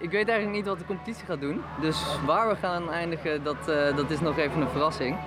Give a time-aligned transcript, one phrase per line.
[0.00, 1.62] Ik weet eigenlijk niet wat de competitie gaat doen.
[1.80, 5.18] Dus waar we gaan eindigen, dat, uh, dat is nog even een verrassing.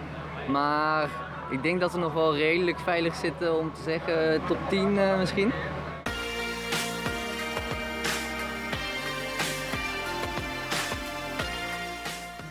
[0.49, 1.09] Maar
[1.49, 5.17] ik denk dat we nog wel redelijk veilig zitten om te zeggen top 10 uh,
[5.17, 5.51] misschien.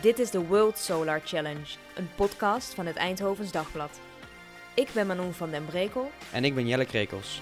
[0.01, 3.99] Dit is de World Solar Challenge, een podcast van het Eindhovens Dagblad.
[4.73, 6.11] Ik ben Manon van den Brekel.
[6.31, 7.41] En ik ben Jelle Krekels.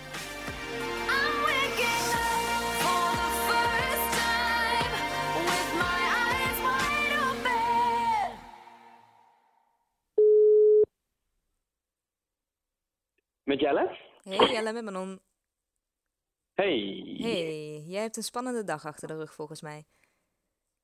[13.72, 13.98] Jelle?
[14.24, 15.20] Hey Jelle, met Manon.
[16.54, 17.16] Hey.
[17.18, 19.84] Hey, jij hebt een spannende dag achter de rug volgens mij.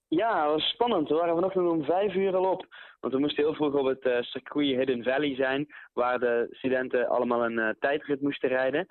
[0.08, 1.10] Ja, het was spannend.
[1.10, 2.66] We waren vanochtend om vijf uur al op.
[3.00, 7.08] Want we moesten heel vroeg op het uh, circuit Hidden Valley zijn, waar de studenten
[7.08, 8.88] allemaal een uh, tijdrit moesten rijden.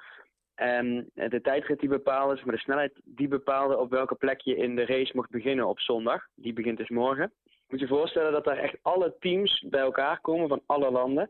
[0.55, 4.57] En uh, de tijdrit die bepaalde, maar de snelheid die bepaalde op welke plek je
[4.57, 6.27] in de race mocht beginnen op zondag.
[6.35, 7.33] Die begint dus morgen.
[7.69, 11.29] Moet je je voorstellen dat daar echt alle teams bij elkaar komen van alle landen.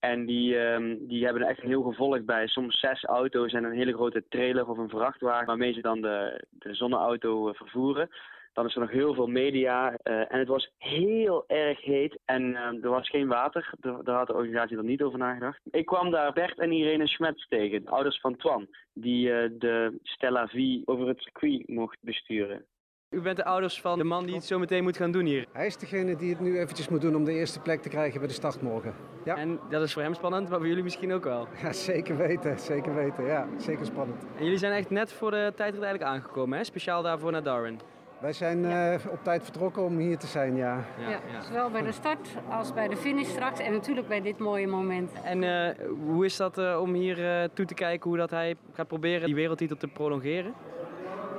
[0.00, 2.46] En die, um, die hebben echt heel gevolg bij.
[2.46, 6.44] Soms zes auto's en een hele grote trailer of een vrachtwagen waarmee ze dan de,
[6.50, 8.08] de zonneauto vervoeren.
[8.52, 9.90] Dan is er nog heel veel media.
[9.90, 12.18] Uh, en het was heel erg heet.
[12.24, 13.70] En uh, er was geen water.
[13.80, 15.60] Daar had de organisatie er niet over nagedacht.
[15.70, 18.66] Ik kwam daar Bert en Irene Schmetz tegen, de ouders van Twan.
[18.92, 22.64] Die uh, de Stella V over het circuit mocht besturen.
[23.10, 25.46] U bent de ouders van de man die het zo meteen moet gaan doen hier.
[25.52, 28.18] Hij is degene die het nu eventjes moet doen om de eerste plek te krijgen
[28.18, 28.94] bij de start morgen.
[29.24, 29.36] Ja.
[29.36, 31.48] En dat is voor hem spannend, maar voor jullie misschien ook wel.
[31.62, 32.58] Ja, zeker weten.
[32.58, 33.24] Zeker weten.
[33.24, 34.26] Ja, zeker spannend.
[34.36, 36.64] En jullie zijn echt net voor de tijdrit eigenlijk aangekomen, hè?
[36.64, 37.80] Speciaal daarvoor naar Darwin.
[38.20, 38.94] Wij zijn ja.
[38.94, 40.84] uh, op tijd vertrokken om hier te zijn, ja.
[40.98, 41.10] ja.
[41.10, 41.42] ja.
[41.42, 45.12] Zowel bij de start als bij de finish straks en natuurlijk bij dit mooie moment.
[45.24, 45.68] En uh,
[46.06, 49.34] hoe is dat uh, om hier toe te kijken hoe dat hij gaat proberen die
[49.34, 50.54] wereldtitel te prolongeren?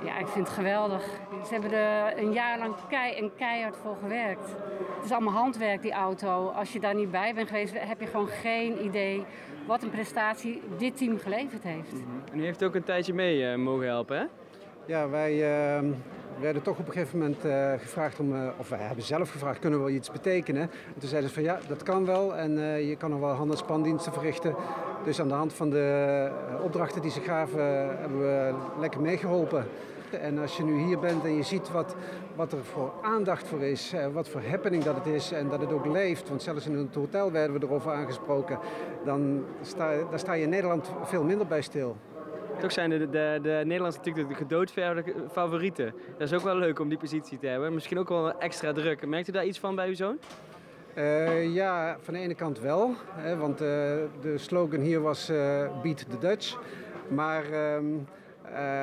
[0.03, 1.03] Ja, ik vind het geweldig.
[1.45, 4.49] Ze hebben er een jaar lang kei en keihard voor gewerkt.
[4.95, 6.47] Het is allemaal handwerk, die auto.
[6.47, 9.25] Als je daar niet bij bent geweest, heb je gewoon geen idee
[9.67, 11.91] wat een prestatie dit team geleverd heeft.
[11.91, 12.21] -hmm.
[12.31, 14.25] En u heeft ook een tijdje mee mogen helpen, hè?
[14.85, 15.41] Ja, wij
[16.39, 19.59] werden toch op een gegeven moment uh, gevraagd om, uh, of wij hebben zelf gevraagd,
[19.59, 20.61] kunnen we wel iets betekenen?
[20.61, 23.29] En toen zeiden ze van ja, dat kan wel en uh, je kan nog wel
[23.29, 24.55] hand- en spandiensten verrichten.
[25.03, 26.31] Dus aan de hand van de
[26.61, 27.63] opdrachten die ze gaven,
[27.99, 29.65] hebben we lekker meegeholpen.
[30.13, 31.95] En als je nu hier bent en je ziet wat,
[32.35, 35.71] wat er voor aandacht voor is, wat voor happening dat het is en dat het
[35.71, 38.59] ook leeft, want zelfs in het hotel werden we erover aangesproken,
[39.05, 41.97] dan sta, daar sta je in Nederland veel minder bij stil.
[42.59, 45.93] Toch zijn de, de, de Nederlanders natuurlijk de gedoodverde favorieten.
[46.17, 47.73] Dat is ook wel leuk om die positie te hebben.
[47.73, 49.07] Misschien ook wel extra druk.
[49.07, 50.17] Merkt u daar iets van bij uw zoon?
[50.95, 52.93] Uh, ja, van de ene kant wel.
[53.15, 53.67] Hè, want uh,
[54.21, 55.37] de slogan hier was uh,
[55.81, 56.57] Beat the Dutch.
[57.07, 57.43] Maar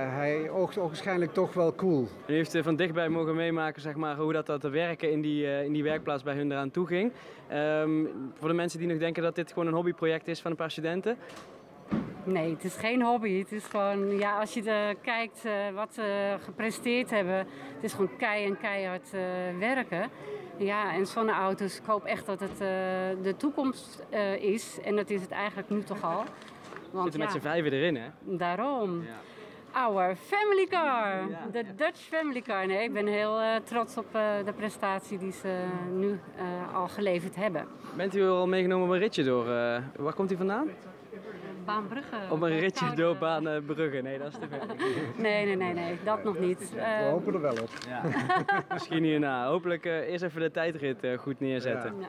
[0.09, 2.09] hij oogt waarschijnlijk toch wel cool.
[2.27, 5.65] U heeft van dichtbij mogen meemaken zeg maar, hoe dat, dat te werken in die,
[5.65, 7.13] in die werkplaats bij hun eraan toe ging.
[7.53, 10.57] Um, voor de mensen die nog denken dat dit gewoon een hobbyproject is van een
[10.57, 11.17] paar studenten.
[12.25, 13.39] Nee, het is geen hobby.
[13.39, 17.37] Het is gewoon, ja, als je de, kijkt uh, wat ze gepresteerd hebben,
[17.75, 19.21] het is gewoon kei en keihard uh,
[19.59, 20.11] werken.
[20.59, 22.69] Ja, en zonneauto's, ik hoop echt dat het uh,
[23.23, 24.05] de toekomst
[24.41, 24.79] is.
[24.85, 26.25] En dat is het eigenlijk nu toch al.
[26.91, 28.09] Want, Zitten met z'n vijven erin, hè?
[28.23, 29.03] Daarom.
[29.03, 29.36] Ja.
[29.77, 31.73] Our family car, de ja.
[31.77, 32.67] Dutch family car.
[32.67, 36.89] Nee, ik ben heel uh, trots op uh, de prestatie die ze nu uh, al
[36.89, 37.69] geleverd hebben.
[37.97, 39.45] Bent u al meegenomen op een ritje door?
[39.97, 40.69] waar komt u vandaan?
[41.65, 42.17] Baanbrugge.
[42.31, 44.01] Op een ritje door Baanbrugge.
[44.03, 44.67] Nee, dat is te ver.
[45.23, 46.71] nee, nee, nee, nee, dat nog niet.
[46.71, 47.71] We uh, hopen er wel op.
[47.89, 48.03] Ja.
[48.73, 49.47] Misschien hierna.
[49.47, 52.01] Hopelijk uh, eerst even de tijdrit uh, goed neerzetten.
[52.01, 52.09] Ja.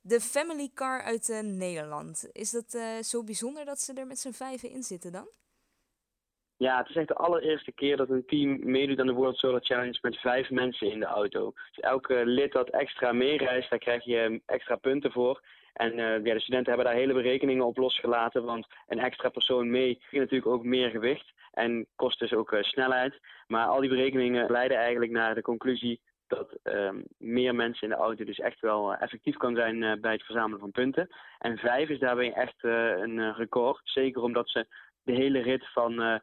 [0.00, 2.28] De family car uit Nederland.
[2.32, 5.26] Is dat zo bijzonder dat ze er met z'n vijven in zitten dan?
[6.58, 9.60] Ja, het is echt de allereerste keer dat een team meedoet aan de World Solar
[9.60, 11.52] Challenge met vijf mensen in de auto.
[11.52, 15.42] Dus elke lid dat extra meereist, daar krijg je extra punten voor.
[15.72, 19.70] En uh, ja, de studenten hebben daar hele berekeningen op losgelaten, want een extra persoon
[19.70, 23.20] mee heeft natuurlijk ook meer gewicht en kost dus ook uh, snelheid.
[23.46, 28.02] Maar al die berekeningen leiden eigenlijk naar de conclusie dat uh, meer mensen in de
[28.02, 31.08] auto dus echt wel effectief kan zijn uh, bij het verzamelen van punten.
[31.38, 34.66] En vijf is daarbij echt een record, zeker omdat ze
[35.02, 36.20] de hele rit van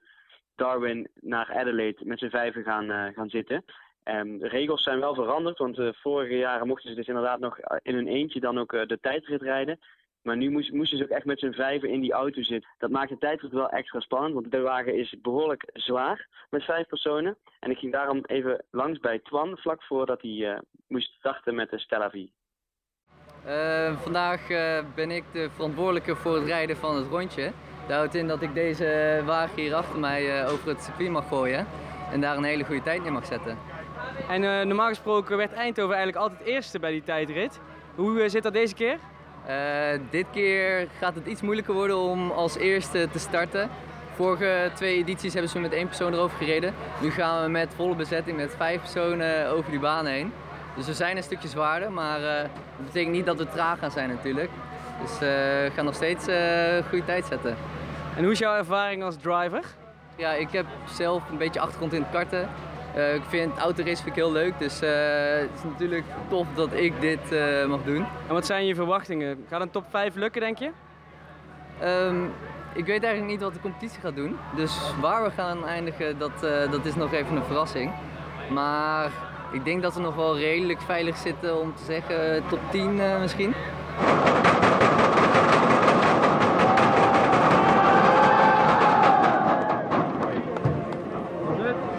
[0.56, 3.66] Darwin naar Adelaide met z'n vijven gaan, gaan zitten.
[4.04, 7.60] Um, de regels zijn wel veranderd, want de vorige jaren mochten ze dus inderdaad nog
[7.82, 9.80] in hun eentje dan ook de tijdrit rijden.
[10.22, 12.70] Maar nu moest, moesten ze ook echt met z'n vijven in die auto zitten.
[12.78, 16.88] Dat maakt de tijdrit wel extra spannend, want de wagen is behoorlijk zwaar met vijf
[16.88, 17.38] personen.
[17.60, 21.80] En ik ging daarom even langs bij Twan, vlak voordat hij moest starten met de
[21.80, 22.26] Stella V.
[23.46, 24.48] Uh, vandaag
[24.96, 27.52] ben ik de verantwoordelijke voor het rijden van het rondje.
[27.88, 31.68] Dat houdt in dat ik deze wagen hier achter mij over het circuit mag gooien
[32.12, 33.58] en daar een hele goede tijd in mag zetten.
[34.30, 37.60] En eh, normaal gesproken werd Eindhoven eigenlijk altijd eerste bij die tijdrit.
[37.96, 38.98] Hoe eh, zit dat deze keer?
[39.46, 43.70] Eh, dit keer gaat het iets moeilijker worden om als eerste te starten.
[44.16, 46.74] Vorige twee edities hebben ze met één persoon erover gereden.
[47.02, 50.34] Nu gaan we met volle bezetting met vijf personen over die baan heen.
[50.76, 52.20] Dus we zijn een stukje zwaarder, maar
[52.78, 54.50] dat betekent niet dat we traag gaan zijn natuurlijk.
[55.04, 57.56] Dus uh, we gaan nog steeds een goede tijd zetten.
[58.16, 59.64] En hoe is jouw ervaring als driver?
[60.16, 62.50] Ja, ik heb zelf een beetje achtergrond in het karten.
[63.16, 67.20] ik vind autorace vind ik heel leuk, dus het is natuurlijk tof dat ik dit
[67.68, 68.06] mag doen.
[68.28, 69.46] En wat zijn je verwachtingen?
[69.50, 70.72] Gaat een top 5 lukken, denk je?
[71.84, 72.34] Um,
[72.74, 74.38] ik weet eigenlijk niet wat de competitie gaat doen.
[74.56, 76.40] Dus waar we gaan eindigen, dat,
[76.72, 77.92] dat is nog even een verrassing.
[78.50, 79.12] Maar
[79.54, 83.20] ik denk dat we nog wel redelijk veilig zitten om te zeggen top 10 uh,
[83.20, 83.54] misschien.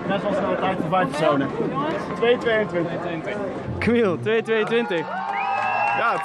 [0.09, 1.49] Net zoals de tijd van vijf personen.
[1.49, 1.55] 2,22.
[3.79, 4.23] Camille, 2,22.
[5.99, 6.23] Ja, 2,22.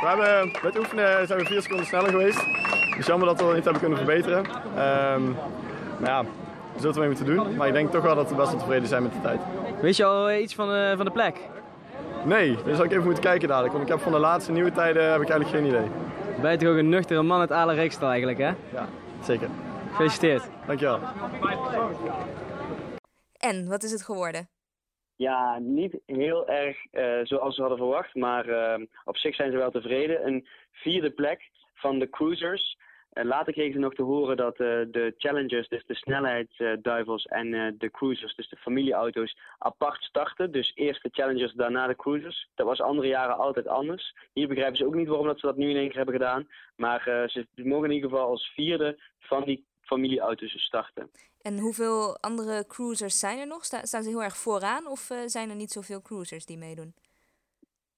[0.00, 2.40] We hebben met oefenen zijn we vier seconden sneller geweest.
[2.90, 4.38] Het is jammer dat we dat niet hebben kunnen verbeteren.
[4.38, 5.36] Um,
[6.00, 7.56] maar ja, we zullen het mee moeten doen.
[7.56, 9.40] Maar ik denk toch wel dat we best wel tevreden zijn met de tijd.
[9.80, 11.36] Weet je al iets van de, van de plek?
[12.24, 13.72] Nee, daar zou ik even moeten kijken dadelijk.
[13.72, 15.90] Want ik heb van de laatste nieuwe tijden heb ik eigenlijk geen idee.
[16.40, 18.50] Ben je toch ook een nuchtere man uit Ale Reekstal eigenlijk, hè?
[18.72, 18.86] Ja,
[19.22, 19.48] zeker.
[19.90, 20.42] Gefeliciteerd.
[20.66, 20.98] Dankjewel.
[23.40, 24.48] En, wat is het geworden?
[25.16, 29.56] Ja, niet heel erg uh, zoals we hadden verwacht, maar uh, op zich zijn ze
[29.56, 30.26] wel tevreden.
[30.26, 32.78] Een vierde plek van de cruisers.
[33.12, 37.90] Uh, later kregen ze nog te horen dat de challengers, dus de snelheidsduivels en de
[37.90, 40.52] cruisers, dus de familieauto's, apart starten.
[40.52, 42.48] Dus eerst de challengers, daarna de cruisers.
[42.54, 44.16] Dat was andere jaren altijd anders.
[44.32, 46.48] Hier begrijpen ze ook niet waarom dat ze dat nu in één keer hebben gedaan.
[46.76, 51.10] Maar ze mogen in ieder geval als vierde van die familieauto's starten.
[51.42, 53.64] En hoeveel andere cruisers zijn er nog?
[53.64, 56.94] Sta, staan ze heel erg vooraan of uh, zijn er niet zoveel cruisers die meedoen?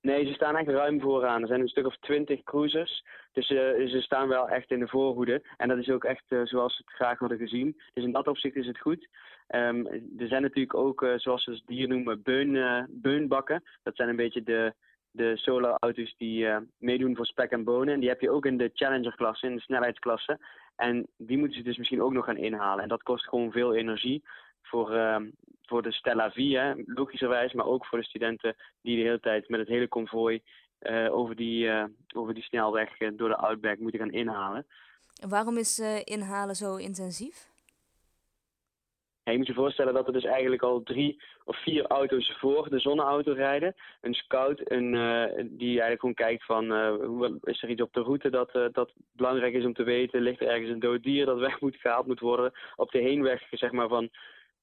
[0.01, 1.41] Nee, ze staan echt ruim vooraan.
[1.41, 3.05] Er zijn een stuk of twintig cruisers.
[3.33, 3.59] Dus uh,
[3.95, 5.43] ze staan wel echt in de voorhoede.
[5.57, 7.81] En dat is ook echt uh, zoals ze het graag hadden gezien.
[7.95, 9.09] Dus in dat opzicht is het goed.
[9.49, 9.87] Um,
[10.19, 13.63] er zijn natuurlijk ook, zoals ze het hier noemen, beun, beunbakken.
[13.83, 14.75] Dat zijn een beetje de,
[15.11, 16.47] de solo-auto's die
[16.79, 17.95] meedoen voor spek en bonen.
[17.95, 20.39] En die heb je ook in de Challenger-klasse, in de snelheidsklasse.
[20.77, 22.83] En die moeten ze dus misschien ook nog gaan inhalen.
[22.83, 24.23] En dat kost gewoon veel energie
[24.63, 25.17] voor, uh,
[25.63, 29.61] voor de Stella Via, logischerwijs, maar ook voor de studenten die de hele tijd met
[29.61, 30.43] het hele konvooi
[30.81, 31.85] uh, over, die, uh,
[32.15, 34.67] over die snelweg door de Outback moeten gaan inhalen.
[35.21, 37.52] En waarom is inhalen zo intensief?
[39.25, 42.79] Je moet je voorstellen dat er dus eigenlijk al drie of vier auto's voor de
[42.79, 43.75] zonneauto rijden.
[44.01, 47.93] Een scout een, uh, die eigenlijk gewoon kijkt van uh, hoe, is er iets op
[47.93, 50.21] de route dat, uh, dat belangrijk is om te weten.
[50.21, 52.53] Ligt er ergens een dood dier dat weg moet gehaald moet worden.
[52.77, 54.09] Op de heenweg zeg maar, van,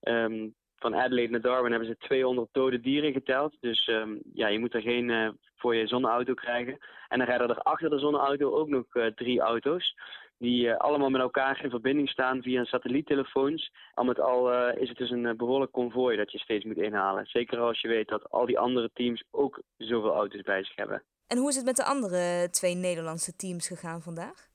[0.02, 3.58] um, van Adelaide naar Darwin hebben ze 200 dode dieren geteld.
[3.60, 6.78] Dus um, ja, je moet er geen voor je zonneauto krijgen.
[7.08, 8.86] En dan rijden er achter de zonneauto ook nog
[9.16, 9.96] drie auto's
[10.40, 13.72] die uh, allemaal met elkaar in verbinding staan via satelliettelefoons.
[13.94, 16.78] Al met al uh, is het dus een uh, behoorlijk konvooi dat je steeds moet
[16.78, 17.26] inhalen.
[17.26, 21.04] Zeker als je weet dat al die andere teams ook zoveel auto's bij zich hebben.
[21.28, 24.48] En hoe is het met de andere twee Nederlandse teams gegaan vandaag?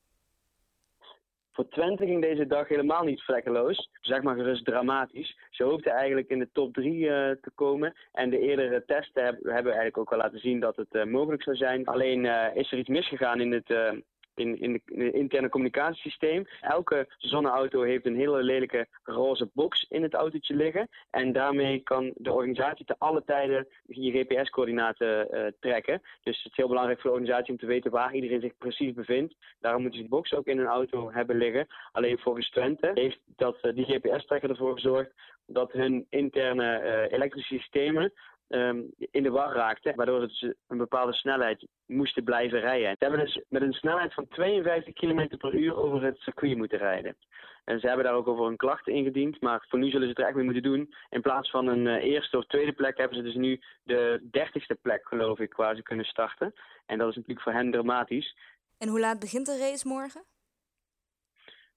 [1.52, 3.90] Voor Twente ging deze dag helemaal niet vlekkeloos.
[4.00, 5.38] Zeg maar gerust dramatisch.
[5.50, 7.06] Ze hoopten eigenlijk in de top 3
[7.40, 7.94] te komen.
[8.12, 11.56] En de eerdere testen hebben, hebben eigenlijk ook al laten zien dat het mogelijk zou
[11.56, 11.86] zijn.
[11.86, 12.24] Alleen
[12.54, 14.02] is er iets misgegaan in het
[14.38, 16.46] in, in, het interne communicatiesysteem.
[16.60, 20.88] Elke zonneauto heeft een hele lelijke roze box in het autootje liggen.
[21.10, 26.02] En daarmee kan de organisatie te alle tijden je GPS-coördinaten uh, trekken.
[26.22, 28.92] Dus het is heel belangrijk voor de organisatie om te weten waar iedereen zich precies
[28.92, 29.34] bevindt.
[29.60, 31.66] Daarom moeten ze die box ook in een auto hebben liggen.
[31.92, 35.12] Alleen volgens Twente heeft dat, uh, die GPS-trekker ervoor gezorgd
[35.46, 38.12] dat hun interne uh, elektrische systemen
[38.48, 42.88] um, in de war raakten, waardoor ze een bepaalde snelheid moesten blijven rijden.
[42.88, 46.78] Ze hebben dus met een snelheid van 52 km per uur over het circuit moeten
[46.78, 47.16] rijden.
[47.64, 50.18] En ze hebben daar ook over een klacht ingediend, maar voor nu zullen ze het
[50.18, 50.94] er echt mee moeten doen.
[51.10, 54.74] In plaats van een uh, eerste of tweede plek hebben ze dus nu de dertigste
[54.74, 56.54] plek, geloof ik, waar ze kunnen starten.
[56.86, 58.36] En dat is natuurlijk voor hen dramatisch.
[58.78, 60.22] En hoe laat begint de race morgen?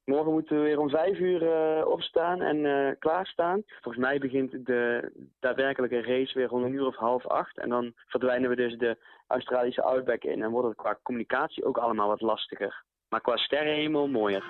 [0.09, 3.63] Morgen moeten we weer om vijf uur uh, opstaan en uh, klaarstaan.
[3.81, 7.57] Volgens mij begint de daadwerkelijke race weer rond een uur of half acht.
[7.57, 8.97] En dan verdwijnen we dus de
[9.27, 10.43] Australische Outback in.
[10.43, 12.83] En wordt het qua communicatie ook allemaal wat lastiger.
[13.09, 14.43] Maar qua sterrenhemel mooier.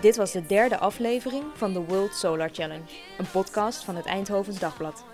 [0.00, 2.88] Dit was de derde aflevering van de World Solar Challenge,
[3.18, 5.04] een podcast van het Eindhovens Dagblad.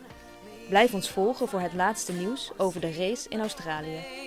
[0.69, 4.24] Blijf ons volgen voor het laatste nieuws over de race in Australië.